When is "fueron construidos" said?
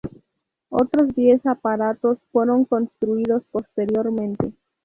2.31-3.43